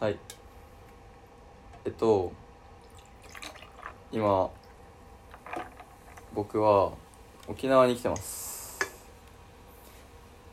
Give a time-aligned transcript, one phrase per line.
[0.00, 0.18] はい。
[1.84, 2.32] えっと
[4.10, 4.48] 今
[6.32, 6.92] 僕は
[7.46, 8.78] 沖縄に来てます。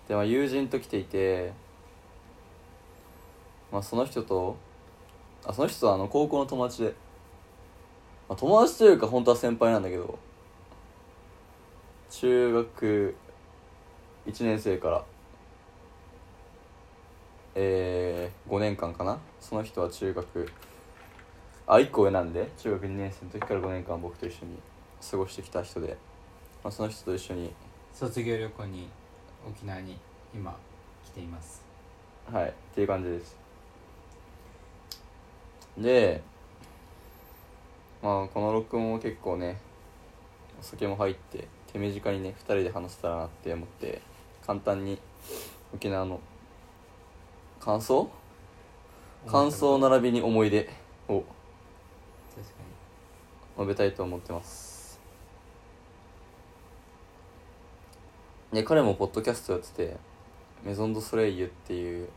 [0.09, 1.53] でまあ友人と来ていて
[3.71, 4.57] まあその人と
[5.45, 6.93] あその人とあの高校の友達で、
[8.27, 10.19] まあ、友達というか本当は先輩なんだけど
[12.09, 13.15] 中学
[14.25, 15.05] 1年生から
[17.59, 19.17] えー、5年間かな？
[19.39, 20.51] その人は中学
[21.65, 24.59] あ1個上なんで中学2年生の時から5年間僕と一緒に
[25.09, 25.97] 過ごしてきた人で、
[26.63, 27.51] まあ、その人と一緒に
[27.95, 28.87] 卒業旅行に
[29.49, 29.97] 沖縄に
[30.35, 30.55] 今
[31.03, 31.63] 来ています。
[32.31, 33.35] はいっていう感じです。
[35.79, 36.21] で
[38.03, 39.57] まあこの録音も結構ね
[40.59, 43.99] お酒も入って手短にね2人で話せたらなって思って
[44.45, 44.99] 簡単に
[45.73, 46.19] 沖縄の
[47.67, 48.09] 感想？
[49.27, 50.69] 感想並びに思い出。
[51.09, 51.19] を
[52.33, 52.53] 確か
[53.57, 55.01] 述べたいと思ってます。
[58.53, 59.97] ね彼もポッドキャストやってて
[60.63, 62.11] メゾンドソレイユっていうポ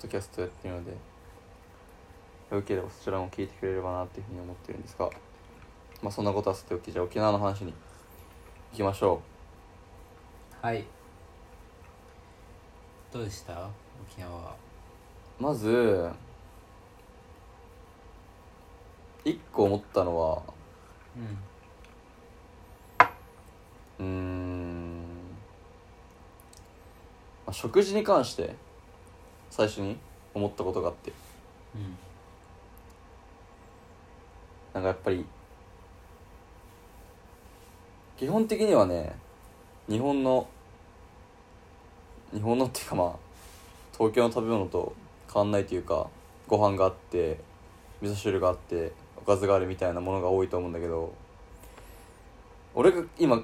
[0.00, 0.90] ッドキャストやってるので
[2.50, 5.08] よければそちらも聞いてくれればなっていうふうに思ってるんですが
[6.02, 7.72] まあそんなことはさておきじゃあ沖縄の話に
[8.72, 9.22] 行きましょ
[10.64, 10.84] にはい。
[13.12, 13.70] どうでした？
[14.12, 14.50] 沖縄は。
[14.50, 14.69] う
[15.40, 16.10] まず
[19.24, 20.42] 一個思ったのは
[23.98, 24.06] うん。
[24.06, 24.98] うーん、
[27.46, 28.54] まあ、食事に関して
[29.50, 29.96] 最初に
[30.34, 31.12] 思ったことがあって。
[31.74, 31.96] うん。
[34.74, 35.24] なんかやっぱり
[38.16, 39.16] 基本的にはね
[39.88, 40.46] 日本の
[42.32, 43.12] 日本のっていうかまあ
[43.96, 44.92] 東京の食べ物と
[45.32, 46.08] 変わんないというか
[46.48, 47.38] ご飯があって
[48.02, 51.14] 味噌汁があっておかずがあるみたいなものが多いと思うんだけど
[52.74, 53.42] 俺が今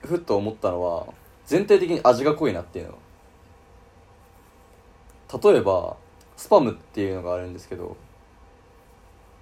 [0.00, 1.06] ふっと思ったのは
[1.46, 2.98] 全体的に味が濃いなっていうの。
[5.52, 5.96] 例えば
[6.36, 7.96] スパムっていうのがあるんですけど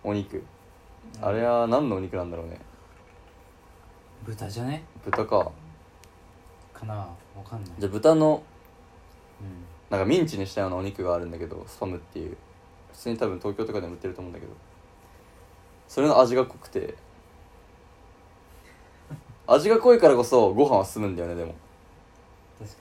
[0.02, 0.42] お肉。
[1.20, 2.60] あれは何のお肉なんだろうね。
[4.24, 4.84] 豚じゃね？
[5.04, 5.50] 豚か。
[6.72, 6.94] かな？
[6.94, 7.08] わ
[7.44, 7.70] かんない。
[7.78, 8.42] じゃあ豚の
[9.40, 9.46] うん
[9.90, 12.36] なんかミンチにしたようなお肉があるんだけどスパムっていう。
[12.92, 14.52] 普通に多分東京とかでも売ってると思うんだけど。
[15.86, 16.94] それの味が濃くて。
[19.46, 21.54] 味が濃いからこそご飯は進むんだよねでも。
[22.58, 22.76] 確か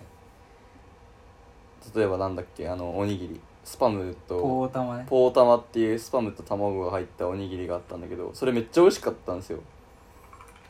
[1.99, 3.39] 例えばなんだっけあのおにぎり。
[3.63, 5.05] スパムにとポータマね。
[5.07, 9.59] ポータマっていうスパムと卵が入ったおにぎりがあったんだけどそれめっちゃ美味しかったんですよ。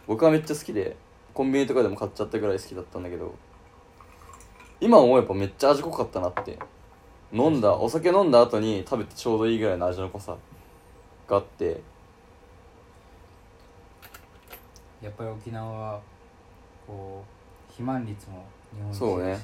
[0.07, 0.95] 僕はめっちゃ好きで
[1.33, 3.35] コンビニとかでも買っちゃったぐらい好きだったんだけど
[4.81, 6.59] 今思えばめっちゃ味濃かったなって。
[7.33, 10.37] 飲んだお酒飲んだ後に食べてちょうどいいぐらいの味の濃さ
[11.27, 11.81] があって。
[15.01, 16.01] やっぱり沖縄は
[16.87, 19.31] こう肥満率も日本一そうね。
[19.33, 19.41] だし、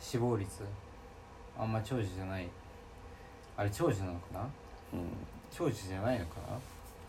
[0.00, 0.64] 死亡率
[1.58, 2.48] あんま長寿じゃない。
[3.56, 4.40] あれ長寿なのかな？
[4.94, 5.00] うん。
[5.50, 6.58] 長寿じゃないのかな？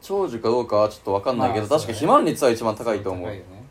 [0.02, 3.28] 長寿かどうかはちょっと分かんないけど、確かまあそうだね肥満率は一番高いと思う。
[3.28, 3.64] 高いよね、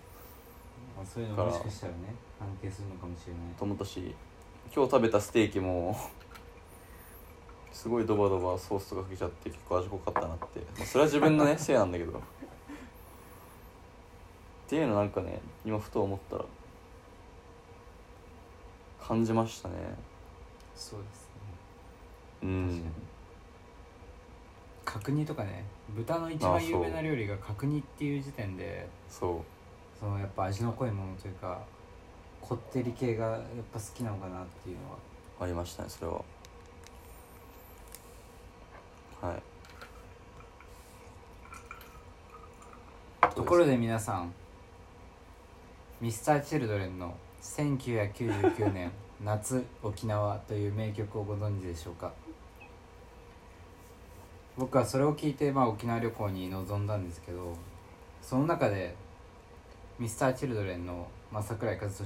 [1.00, 3.42] まあ、そういうのもしかしたらね関係するのかもしれない。
[3.58, 4.14] と思ったし
[4.74, 5.98] 今日食べたステーキも
[7.72, 12.18] すごいドバドバソースとかかけちゃって結構味濃かったなって、まあ、それは自分のね せいなんだけど。
[12.18, 12.22] っ
[14.68, 16.44] ていうのなんかね今ふと思ったら
[19.02, 19.74] 感じましたね。
[20.76, 21.30] そうですね。
[22.42, 22.92] うん。
[24.84, 29.42] 角煮とかね豚の一番有名な料理が角煮っていう時点でそ
[30.00, 31.60] そのやっぱ味の濃いものというか
[32.40, 33.40] こってり系がやっ
[33.72, 34.96] ぱ好きなのかなっていうのは。
[34.96, 36.22] うありましたねそれは。
[39.22, 39.42] はい。
[43.34, 44.34] ところで皆さん
[46.02, 48.92] Mr.Children の1999年
[49.24, 52.12] 「夏沖縄」という名曲をご存知でしょうか？
[54.58, 57.56] 僕はそれを聞いて、まあ、沖縄旅行に臨んだんですけど
[58.20, 58.94] その中で
[60.00, 61.06] Mr.Children の、
[61.42, 62.04] 桜井和寿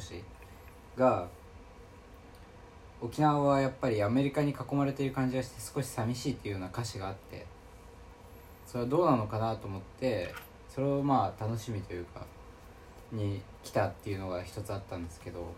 [0.96, 1.28] が
[3.00, 7.46] 沖縄はやっぱりアメリカに囲まれている感じがして少し寂しいっていうような歌詞があって
[8.66, 10.34] それはどうなのかなと思って
[10.68, 12.26] それをまあ楽しみというか
[13.12, 15.54] に来たっていうのが一つあったんですけど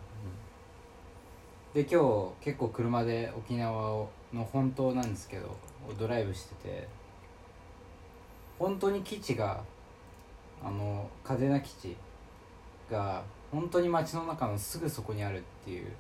[1.73, 5.57] で今日結構車で沖縄の本島なんですけど
[5.99, 6.89] ドライブしてて
[8.59, 9.61] 本当に基地が
[10.65, 11.97] あの嘉手納基地
[12.91, 15.93] が本当に街の中のすぐそこにあるっていう。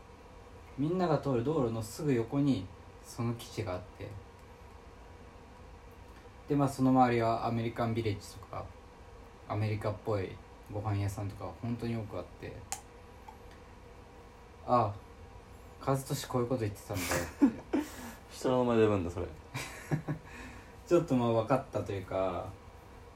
[0.78, 2.66] みんなが通る道路のすぐ横に
[3.02, 4.08] その基地があって。
[6.48, 8.64] でまあその周りはアメリカンビレッジとか
[9.48, 10.30] アメリカっぽい
[10.72, 12.52] ご飯屋さんとか本当に多くあって。
[14.66, 14.92] あ
[15.84, 17.08] あ和俊こういうこと言ってたんだよ
[17.46, 17.86] って。
[18.30, 19.26] 下の名前で呼ぶんだそれ。
[20.86, 22.46] ちょっとまあ分かったというか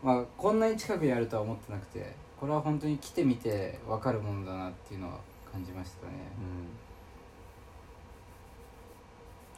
[0.02, 5.18] まあこんなに近くにあるとは思ってなくてこれは本当に来てみて分かるものだなっていうのは
[5.52, 6.12] 感じましたね。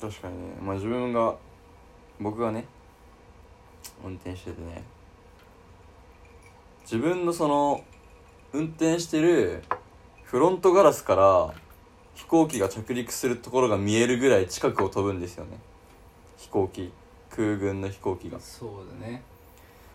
[0.00, 0.10] うん。
[0.10, 0.54] 確かにね。
[0.60, 1.36] まあ自分が
[2.20, 2.64] 僕がね
[4.04, 4.82] 運転しててね。
[6.82, 7.84] 自分のその
[8.52, 9.62] 運転してる
[10.24, 11.54] フロントガラスから
[12.16, 15.56] 飛行機が着陸するところが見えるぐらい近くを飛ぶんですよね。
[16.36, 16.92] 飛行機。
[17.30, 18.40] 空軍の飛行機が。
[18.40, 19.22] そうだね。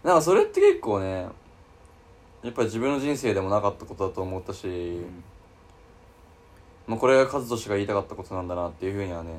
[0.03, 1.27] なんかそれって結構ね
[2.47, 5.23] やっぱり自分の人生でもなかったことだと思ったし、うん。
[6.87, 9.33] まあ、これが和俊が言いたかったことなんだなっていうふうにはね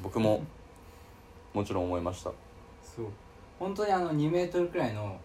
[0.00, 0.44] 僕も
[1.52, 2.30] もちろん思いました。
[2.84, 3.06] そう。
[3.58, 5.18] 本当にあの2メートルくらいの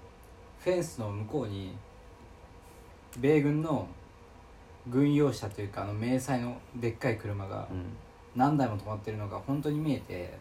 [0.61, 1.75] フェンスの向こうに
[3.19, 3.87] 米軍の
[4.87, 7.85] 軍用車というかあの迷彩のでっかい車がうん。
[8.35, 10.33] 何台も止まってるのが本当に見えて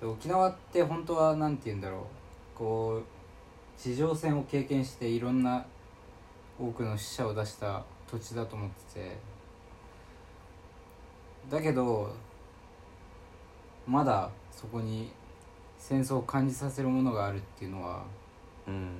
[0.00, 2.00] で沖縄って本当は何て言うんだろう。
[2.56, 3.04] こう
[3.82, 5.66] 地上戦を経験していろんな
[6.56, 9.16] 多くの死者を出した土地だと思ってて。
[11.50, 12.14] だけど
[13.84, 15.10] まだそこに
[15.80, 18.04] 戦争を感じさせるものがあるっていうのは
[18.68, 18.92] うん。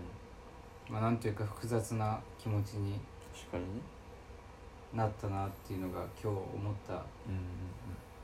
[0.90, 2.99] まあなんというか複雑な気持ちに
[3.32, 3.81] 確かにね。
[4.93, 7.00] なったなっていうのが今日思ったうん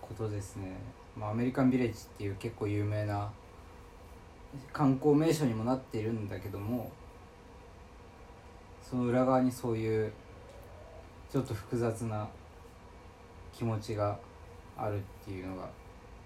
[0.00, 0.76] ことですね、
[1.16, 3.30] まあ、アメリカンビレッジっていう結構有名な
[4.72, 6.90] 観光名所にもなっているんだけども
[8.82, 10.12] その裏側にそういう
[11.30, 12.26] ちょっと複雑な
[13.52, 14.18] 気持ちが
[14.76, 15.68] あるっていうのが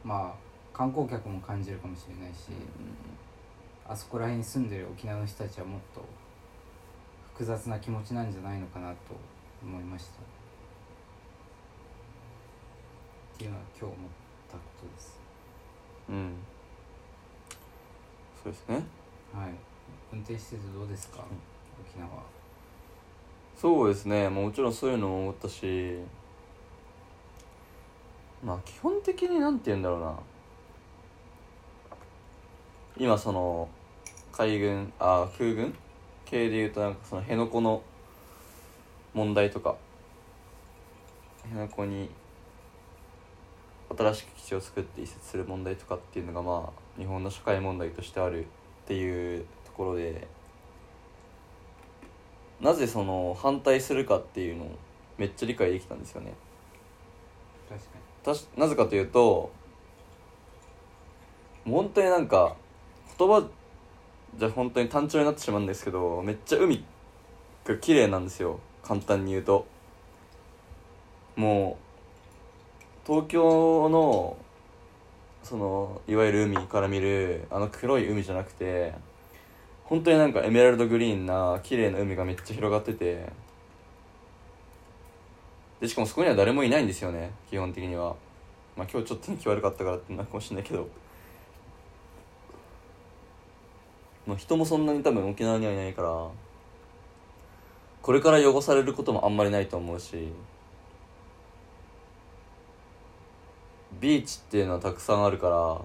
[0.04, 2.48] まあ観光客も感じるかもしれないし、
[3.86, 6.02] あそこら辺に住んでる沖縄の人たちはもっと
[7.34, 8.96] 複雑な気持ちなんじゃないのかなと
[9.62, 10.12] 思いました。
[10.12, 10.14] っ
[13.38, 13.96] ていうのは今日思っ
[14.50, 15.18] たことです。
[16.08, 16.34] うん。
[18.42, 18.74] そうですね。
[19.32, 19.50] はい。
[20.12, 21.24] 運転しててどうですか、
[21.80, 22.08] 沖縄。
[23.56, 24.28] そうですね。
[24.28, 25.98] もちろんそういうのも思ったし
[28.44, 30.18] まあ基本的になんて言うんだろうな。
[32.98, 33.68] 今その
[34.32, 35.74] 海軍あ空軍？
[36.24, 37.82] 系でいうとなんかその辺野古の
[39.14, 39.76] 問題とか。
[41.44, 42.10] 辺野古に
[43.96, 48.46] 新しく基地を作って移設する問題とかっていうのがまあ日本の社会問題としてあるっ
[48.86, 50.26] ていうところで
[52.60, 54.76] なぜその反対するかっていうのを
[55.18, 56.32] めっちゃ理解できたんですよね。
[57.68, 57.86] 確か
[58.22, 59.50] たしなぜかというと
[61.64, 62.56] 本当になんか
[63.18, 63.46] 言葉
[64.36, 66.84] じゃ本当に単調になってしまうんですけどめっちゃ海
[67.64, 68.58] が綺麗なんですよ。
[68.82, 69.66] 簡単に言うと。
[71.36, 71.81] もう
[73.06, 74.36] 東京の
[75.42, 78.92] そのいわゆる海から見るあの黒い海じゃなくて
[79.84, 83.28] 本当になんかエメラルドグリーンな綺麗な海がめっちゃ広がってて
[85.80, 88.14] でしかもそこには誰もいないんですよね基本的には。
[88.76, 90.88] まあ今日ちょっと天気悪かったからってなるかもしれないけど。
[94.26, 96.28] まあ人もそんなに多分沖縄にはいないから
[98.00, 100.28] これから汚されることもあんまりないと思うし
[104.00, 105.80] ビーチっていうのはたくさんあるから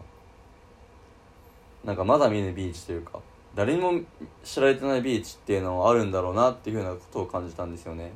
[1.84, 3.20] なんかまだ見ぬビーチというか
[3.56, 3.94] 誰にも
[4.44, 8.12] 知られてないビーチっていうのはあるんだろうなっていうふうなことを感じたんですよね。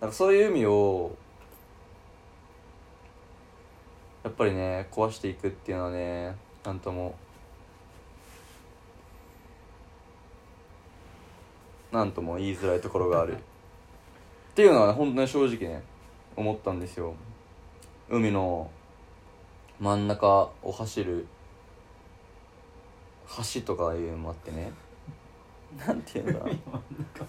[0.00, 1.16] なんかそういう海を
[4.24, 7.14] やっぱりね壊していくっていうのはねなんとも
[11.90, 13.36] なんとも言いづらいところがある。
[13.36, 13.36] っ
[14.54, 15.82] ていうのは、ね、本当に正直ね
[16.36, 17.14] 思ったんですよ。
[18.08, 18.70] 海の
[19.80, 21.26] 真ん中を走る
[23.54, 24.72] 橋とかいうのもあってね。
[25.86, 26.52] なんていうのかな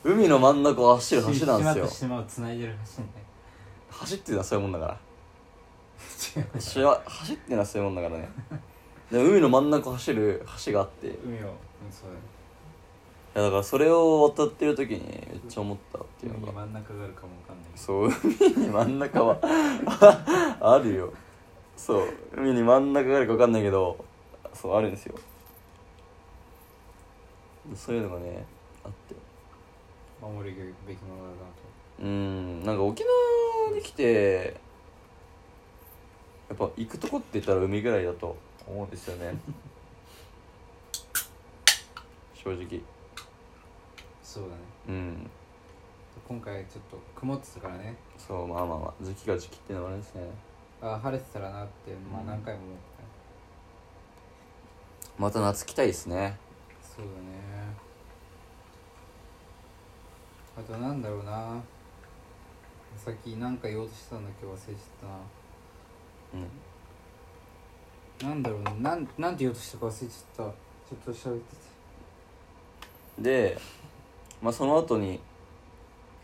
[0.04, 1.86] 海の真ん中を走る橋なんですよ。
[1.86, 3.10] 島と島をつないでる橋ね。
[4.10, 4.98] 橋っていうのはそういうもんだから。
[6.42, 8.30] 違う橋は橋っていうのはそういうもんだからね。
[9.12, 11.08] で海の真ん中を走る橋があって。
[11.08, 12.40] い海をうんそうだね。
[13.36, 17.84] やだからそれを渡ってる時にめっちゃ思ったっていう海にのが真ん中があるかもわかんないけど。
[17.84, 18.10] そう
[18.56, 19.40] 海に真ん中は
[20.62, 21.14] あるよ
[21.80, 22.14] そう。
[22.36, 24.04] 海に真ん中があるか分かんないけど
[24.54, 25.16] そうあるんですよ。
[27.74, 28.46] そういうのがね
[28.84, 29.16] あって。
[30.22, 31.46] 守るべきものだなと。
[32.04, 32.62] うん。
[32.66, 33.14] なんか沖縄
[33.74, 34.58] に来て
[36.50, 38.36] やっぱ行くとこって言ったら海ぐらいだと
[38.68, 39.40] 思うんですよね。
[42.36, 42.82] 正直。
[44.22, 44.56] そうだね。
[44.90, 45.32] うん。
[46.28, 47.96] 今回ちょっと曇ってたからね。
[48.18, 48.94] そうまあまあまあ。
[49.02, 50.49] 時期が時期っていうのもあれですね
[50.82, 52.28] あ晴れてたらなって、まあ、うん。
[52.28, 52.90] 何回も思って
[55.18, 56.38] また夏来たいですね。
[56.82, 57.18] たそうだね。
[60.58, 61.62] あとなんだろうな。
[62.98, 65.14] さっき何か言おうとしてたんだけど忘れちゃったな。
[68.24, 68.30] うん。
[68.30, 70.44] なんだろうななんなんて言おうとしたか忘れちゃった。
[70.44, 70.52] ちょ
[70.96, 73.22] っと喋ってて。
[73.22, 73.58] で、
[74.42, 75.20] まあ、その後に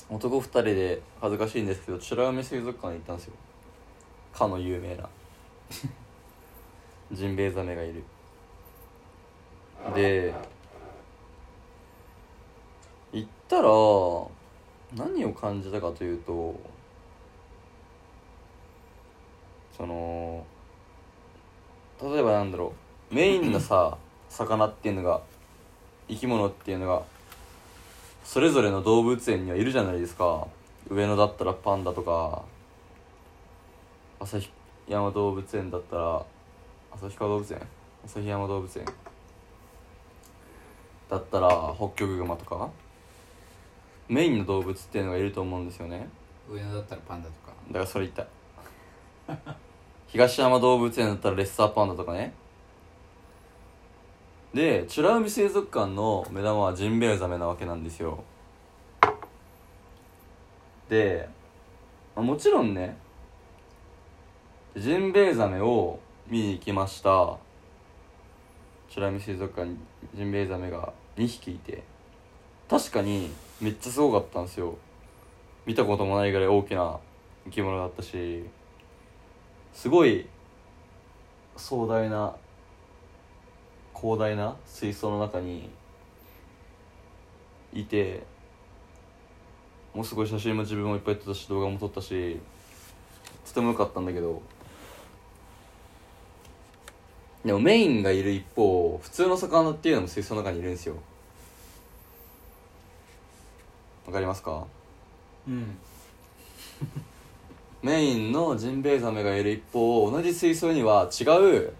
[0.09, 3.33] 男2人で恥ずかしいんですけど美ら海水族館に行ったんですよ
[4.37, 5.09] かの有名な。
[7.11, 8.03] ジンベエザメがいる。
[9.93, 10.33] で
[13.13, 13.69] 行ったら
[14.95, 16.55] 何を感じたかというと
[19.77, 20.43] その
[22.01, 22.73] 例えばなんだろ
[23.11, 23.97] うメインのさ
[24.29, 25.21] 魚っていうのが
[26.09, 27.03] 生き物っていうのが
[28.23, 30.47] それぞれの動物園にはいるじゃないですか。
[30.89, 32.43] 上野だったらパンダとか
[34.19, 34.49] 旭
[34.87, 36.25] 山動物園だったら
[36.93, 37.61] 旭川動物園？
[38.05, 38.85] 旭山動物園。
[41.09, 42.69] だったらホッキョクグマとか？
[44.07, 46.07] メインの動物っていうのがいると思うんですよね。
[46.49, 47.53] 上野だったらパンダとか。
[47.67, 48.23] だからそれ言いた。
[48.23, 48.27] い
[50.07, 52.33] 東山動物園だったらレッサーパンダとかね。
[54.53, 58.23] で美ら海水族館の目玉はジンベエザメなわけなんですよ。
[60.87, 61.27] で、
[62.15, 62.95] まあもちろんね
[64.77, 67.37] ジンベエザメを見に行きました。
[68.93, 69.77] 美ら海水族館に
[70.13, 71.83] ジンベエザメが2匹いて。
[72.69, 74.77] 確かにめっちゃすごかったんですよ。
[75.65, 76.99] 見たこともないぐらい大きな
[77.45, 78.43] 生き物だったし
[79.73, 80.27] すごい
[81.55, 82.35] 壮大な
[83.95, 85.69] 広大な水槽の中に
[87.73, 88.23] いて
[89.93, 92.39] もうすごい写真も自分もいっぱい撮ったし動画も撮ったし
[93.45, 94.41] とても良かったんだけど
[97.45, 100.95] でもメインがいる一方普通の魚っていうのも水槽の中にいるんですよ。
[104.07, 104.65] わかりますか？
[105.47, 105.77] うん。
[107.83, 111.73] メインのジンベエザメがいる一方同じ水槽には違う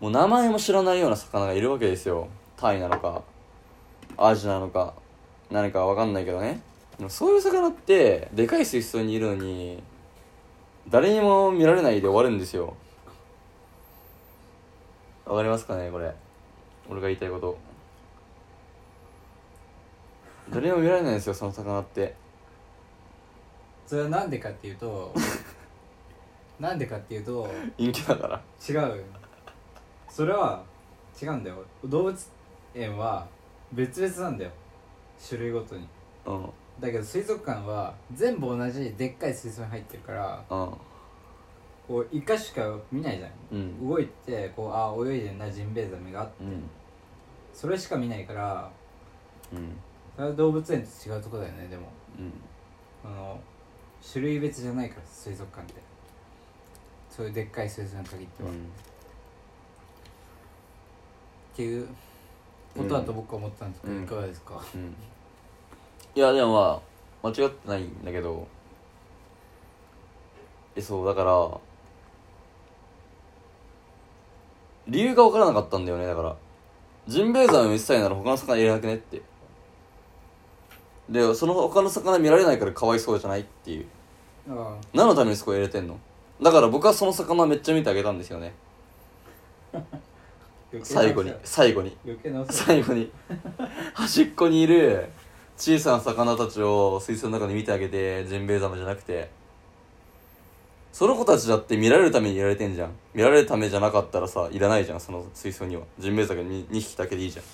[0.00, 2.28] もう名前も知らないような魚がいるわけですよ。
[2.56, 3.22] タイなのか
[4.16, 4.94] アジなのか
[5.50, 6.62] 何かわかんないけどね。
[6.96, 9.82] でもそういう魚ってでかい水槽にいるのに
[10.88, 12.74] 誰にも見られないで終わるんですよ
[15.32, 16.14] わかりますかねこれ。
[16.90, 17.56] 俺が言いたいこと。
[20.50, 22.14] 誰にも見られないんですよその魚って。
[23.86, 25.14] それはなんでかっていうと
[26.60, 27.48] なんでかっていうと
[27.78, 28.42] 陰キャだから。
[28.68, 29.04] 違うよ。
[30.10, 30.62] それは
[31.20, 31.64] 違うんだよ。
[31.86, 32.28] 動物
[32.74, 33.26] 園は
[33.72, 34.50] 別々なんだよ。
[35.26, 35.88] 種類ごとに。
[36.26, 36.50] うん。
[36.78, 40.74] だけど水族館は全部同じでっかい水槽に入ってるからうん
[41.88, 43.30] こう一箇所しか見ないじゃん。
[43.52, 43.88] うん。
[43.88, 46.62] 動いてこうあ泳いでんなジンベエザメがうん。
[47.52, 48.70] それしか見ないから
[49.52, 49.76] うん。
[50.16, 51.88] それは動物園と違うとこだよねでも。
[52.18, 52.32] うん。
[53.04, 53.40] あの
[54.12, 55.80] 種類別じゃないから水族館って。
[57.10, 58.52] そういうでっかい水槽に限っては、っ
[61.54, 61.86] ていう
[62.74, 64.04] ことだと僕は思ったんですけど、うん。
[64.04, 64.58] いかがですか？
[64.74, 64.94] うん。
[66.14, 66.80] いやでもま
[67.22, 68.46] あ間違ってないんだけど。
[70.74, 71.32] えそうだから
[74.92, 76.36] 理由が分からなかったんだよねだから。
[77.08, 79.22] ジンベエザメを見せたいなら他の魚入れなくねって。
[81.08, 83.86] でその他の魚見られないからかわいそうじゃないっていう。
[84.50, 85.98] あ何のためにそこ入れてんの？
[86.40, 88.52] だから僕はその魚めっちゃ見てあげたんですよね。
[89.72, 89.80] あ
[90.82, 91.96] 最後に最後に。
[92.50, 93.10] 最後に。
[93.94, 95.08] 端っこにいる
[95.56, 99.30] 小さな魚たちを水槽の中で見てあげてジンベエザメじゃなくて
[100.92, 102.90] その子たちだって見られるためにいられてんじゃん。
[103.14, 105.00] 見られるためじゃなかったらさいらないじゃん。
[105.00, 105.82] その水槽には。
[105.98, 107.44] ジンベエザメ 2, 2匹だけでいいじゃん。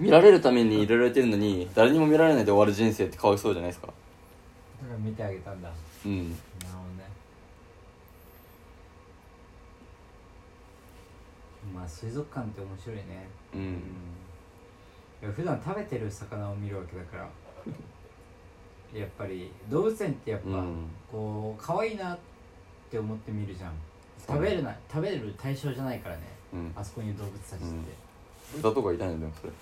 [0.00, 3.86] 見られるためにいられてるのに誰にも見られないで終わる人生ってかわいそうじゃないですか。
[3.86, 5.68] だから見てあげたんだ。
[5.68, 7.08] なるうんほどね。
[11.72, 13.28] まあ水族館って面白いね。
[13.54, 13.60] うん。
[15.22, 17.28] いや普段食べてる魚を見るわけだから
[18.94, 20.88] やっぱり動物園ってやっぱ、うん。
[21.10, 22.18] こう可愛いなっ
[22.90, 23.72] て思って見るじゃん。
[24.26, 26.22] 食べるな食べる対象じゃないからね。
[26.52, 26.72] うん。
[26.76, 27.66] あそこにいる動物たちって、
[28.56, 29.52] 豚とかいたいのでもそれ。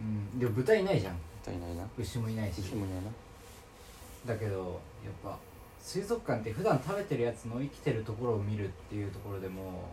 [0.00, 0.38] うん。
[0.38, 1.16] でも豚いないじゃん。
[1.42, 1.84] 豚いないな。
[1.98, 2.60] 牛もいないし。
[2.60, 3.10] 牛もいないな。
[4.26, 5.38] だけどやっぱ
[5.80, 9.88] 水族館って普段食べてるやつの生きてるところを見るっていうところでも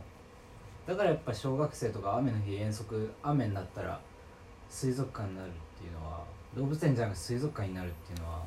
[0.86, 4.00] だからやっぱ小学生とか雨の日遠足雨になったら
[4.70, 6.24] 水族館になるっていうのは
[6.56, 8.42] 動物園じゃなくて水族館になるっていうのは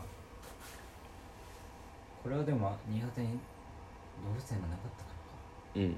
[2.23, 5.77] これはでも新潟に動物園がなかったからか。
[5.77, 5.97] うん。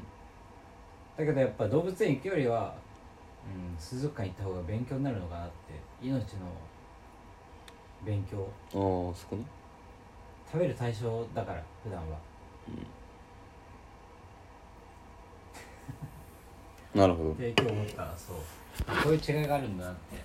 [1.17, 2.75] だけどやっぱ動物園行くよりは、
[3.45, 5.55] うん、水族館行った方が勉強になるのかなって
[6.01, 6.21] 命の
[8.05, 8.49] 勉強。
[8.75, 9.45] ああそこね。
[10.51, 12.19] 食べる対象だから普段は。
[16.95, 17.35] なるほど。
[17.35, 18.37] で今日思ったらそう。
[18.87, 20.17] あこういう違いがあるんだなって。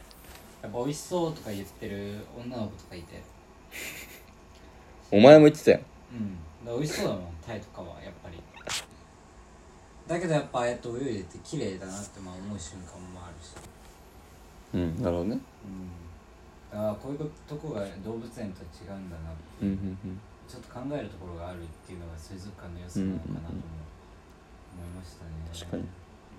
[0.61, 3.21] やっぱ美味しそうとか言ってる女の子とかいて
[5.11, 5.79] お前も言ってたよ。
[6.11, 6.35] うん。
[6.65, 8.37] だから美味しそうだもんタイとかはやっぱり。
[10.07, 13.55] だけどやっぱああやって泳いでて綺麗だなってまあ思う瞬間もあるし。
[14.73, 15.39] うんなるほどね。
[15.63, 15.89] うん。
[16.71, 19.65] だからこういうとこが動物園とは違うんだなってう。
[19.65, 20.19] んうんうん。
[20.47, 23.67] ちょっと考えるところがあるっていうのが水族館の良さなのかなとも
[24.79, 25.83] 思いましたね、確かに。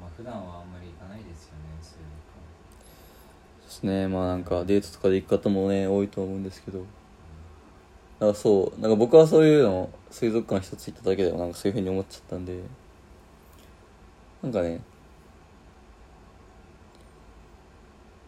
[0.00, 2.08] まあ普段はあんまり行かないですよね水族
[3.60, 4.08] そうですね。
[4.08, 6.84] まあなんかデートとかで行く方もね多いと思うんですけど
[8.20, 12.58] なんかそうなんか僕はそういうの水族館一つ行っただけでもなんかそういうふうに思っちゃったんで。
[14.42, 14.80] なんかね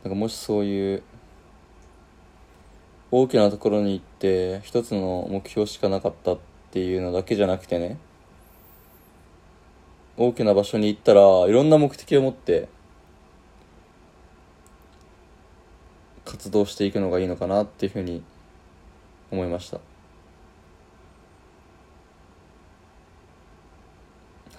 [0.02, 1.02] なんかもしそういう
[3.12, 6.38] 大きなところに行って一つの目標しかなかったっ
[6.72, 7.98] ていうのだけじゃなくてね
[10.16, 12.68] 大きな場所に行ったらいろんな目的を持って
[16.24, 18.22] 活動していくのがいいのかなっていうふうに
[19.30, 19.80] 思いました。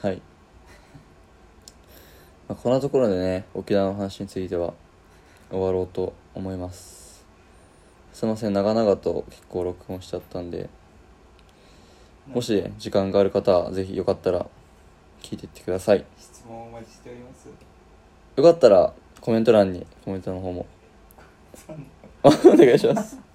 [0.02, 0.18] はい、
[2.50, 4.74] まあ、こんなところでね沖縄の話については
[5.50, 7.26] 終わろうと思います。
[8.14, 10.70] すいません長々と結構録音しちゃったんで
[12.28, 14.46] もし時間がある方はぜひよかったら
[15.22, 16.06] 聞いていってください。
[16.18, 17.50] 質問をお待ちしております。
[18.36, 20.66] よかったらコメント欄にコメントの方も。
[22.24, 23.31] お願いします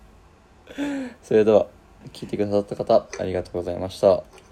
[1.22, 1.66] それでは
[2.12, 4.45] 聞いてくださった方ありがとうございました。